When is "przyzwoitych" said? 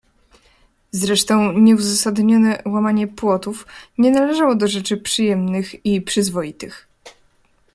6.01-6.87